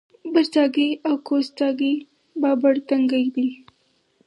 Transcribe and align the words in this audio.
برڅاګی 0.33 0.89
او 1.07 1.13
کوز 1.27 1.45
څاګی 1.57 1.93
بابړ 2.41 2.75
تنګی 2.89 3.25
دی 3.35 3.47